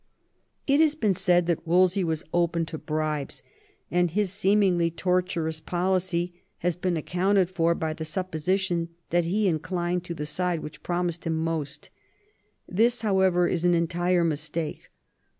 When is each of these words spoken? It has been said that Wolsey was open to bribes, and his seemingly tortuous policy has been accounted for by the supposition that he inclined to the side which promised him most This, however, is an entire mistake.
It 0.65 0.79
has 0.79 0.95
been 0.95 1.13
said 1.13 1.45
that 1.45 1.67
Wolsey 1.67 2.03
was 2.03 2.23
open 2.33 2.65
to 2.65 2.79
bribes, 2.79 3.43
and 3.91 4.09
his 4.09 4.33
seemingly 4.33 4.89
tortuous 4.89 5.59
policy 5.59 6.41
has 6.57 6.75
been 6.75 6.97
accounted 6.97 7.51
for 7.51 7.75
by 7.75 7.93
the 7.93 8.03
supposition 8.03 8.89
that 9.11 9.25
he 9.25 9.47
inclined 9.47 10.03
to 10.05 10.15
the 10.15 10.25
side 10.25 10.61
which 10.61 10.81
promised 10.81 11.27
him 11.27 11.37
most 11.37 11.91
This, 12.67 13.03
however, 13.03 13.47
is 13.47 13.63
an 13.63 13.75
entire 13.75 14.23
mistake. 14.23 14.89